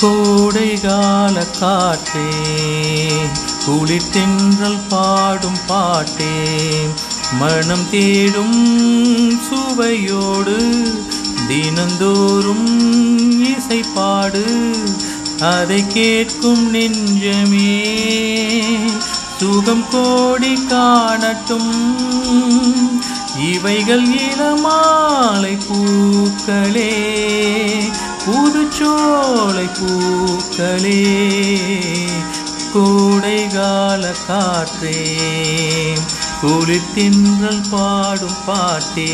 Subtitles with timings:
[0.00, 2.28] கோடைகால காற்றே
[3.66, 6.58] குளிர்தென்றல் பாடும் பாட்டே
[7.32, 10.82] மனம் தேடும் சுவையோடு
[11.48, 12.68] தினந்தோறும்
[13.56, 14.74] இசை பாடு
[15.40, 17.92] அதை கேட்கும் நெஞ்சமே
[19.38, 21.98] சுகம் கோடி காணட்டும்.
[23.52, 26.98] இவைகள் இளமாலை பூக்களே.
[28.30, 31.00] புதுச்சோலை பூக்களே
[32.72, 34.98] கோடைகால காற்றே
[36.42, 39.08] குளிர்த்தின்றல் பாடும் பாட்டே.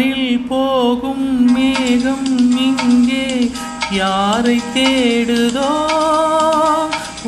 [0.00, 3.50] வானில் போகும் மேகம் இங்கே
[3.90, 5.72] யாரை தேடுதோ?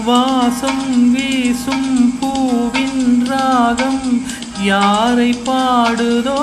[0.04, 4.24] வாசம் வீசும் பூவின் ராகம்
[4.62, 6.40] யாரை பாடுதோ?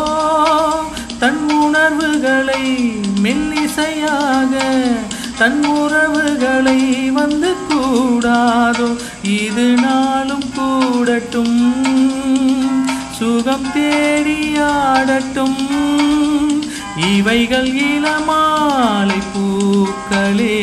[1.19, 2.63] தன் உணர்வுகளை
[3.23, 4.53] மெல்லிசையாக
[5.37, 8.97] தன் உறவுகளை வந்து கூடாதோ?
[9.23, 11.59] இது நாளும் கூடட்டும்.
[13.19, 15.57] சுகம் தேடியாடட்டும்
[17.07, 20.59] இவைகள் இளமாலை பூக்களே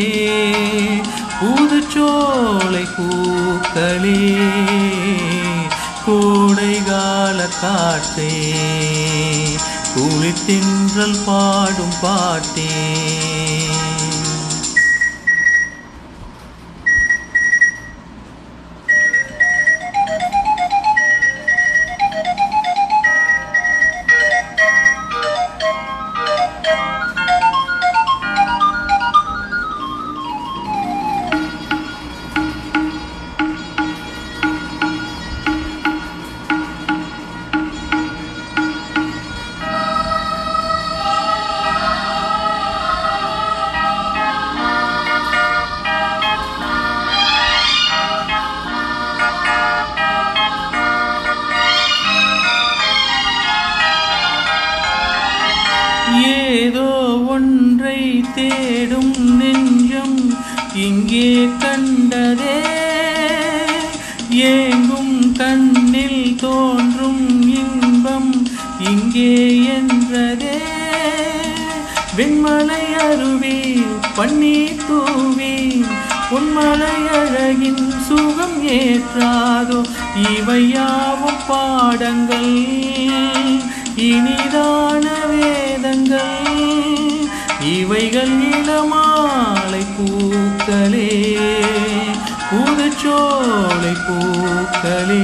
[1.40, 4.20] புதுச்சோலை பூக்களே
[6.06, 8.32] கோடைகால காட்டே
[9.94, 12.70] குளித்தின்றல் பாடும் பாட்டே.
[56.14, 56.88] ஏதோ
[57.26, 60.18] ஒன்றை தேடும் நெஞ்சம்
[60.74, 62.56] இங்கே கண்டதே.
[64.30, 68.32] ஏங்கும் கண்ணில் தோன்றும் இன்பம்
[68.80, 69.32] இங்கே
[69.66, 70.56] என்றதே.
[72.16, 73.58] வெண்மலை அருவி
[74.18, 75.54] பன்னீர் தூவி
[76.30, 79.80] பொன்மலை அழகின் சுகம் ஏற்றாதோ.
[80.30, 82.54] இவையாவும் பாடங்கள்
[83.96, 85.04] இனிதான
[87.88, 91.10] இவைகள் இளமாலை பூக்களே
[92.50, 95.22] புதுச்சோலை பூக்களே.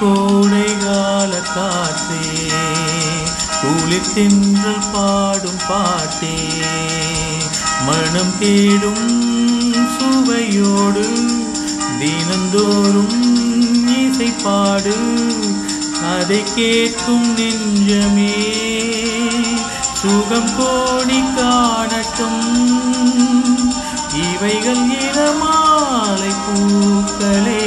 [0.00, 2.22] கோடை கோடைகால காற்றே
[3.60, 6.34] குளிர்த்தின்றல் பாடும் பாட்டே.
[7.86, 9.10] மனம் தேடும்
[9.96, 11.08] சுவையோடு
[12.00, 13.18] தினந்தோறும்
[13.86, 14.96] இசை பாடு
[16.16, 18.58] அதை கேட்கும் நெஞ்சமே.
[20.00, 22.42] சுகம் கோடி காணட்டும்.
[24.12, 27.64] இவைகள் இளமாலை பூக்களே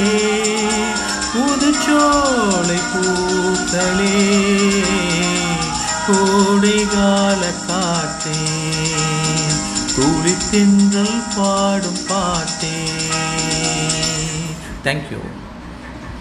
[1.33, 4.17] புதுச்சோலை பூக்களே.
[6.07, 8.41] கோடைகால காற்றே
[9.95, 12.75] குளித்தின்றல் பாடும் பாட்டே.
[14.83, 15.21] தேங்க்யூ